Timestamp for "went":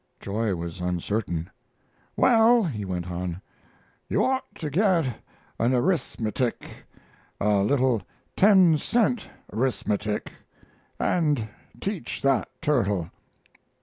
2.85-3.11